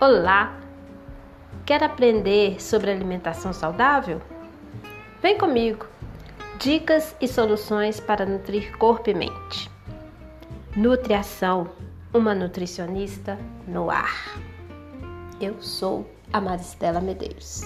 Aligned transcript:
Olá! 0.00 0.58
Quer 1.64 1.84
aprender 1.84 2.60
sobre 2.60 2.90
alimentação 2.90 3.52
saudável? 3.52 4.20
Vem 5.22 5.38
comigo! 5.38 5.86
Dicas 6.58 7.14
e 7.20 7.28
soluções 7.28 8.00
para 8.00 8.26
nutrir 8.26 8.76
corpo 8.76 9.08
e 9.08 9.14
mente. 9.14 9.70
Nutriação, 10.76 11.70
uma 12.12 12.34
nutricionista 12.34 13.38
no 13.68 13.88
ar. 13.88 14.36
Eu 15.40 15.62
sou 15.62 16.10
a 16.32 16.40
Maristela 16.40 17.00
Medeiros. 17.00 17.62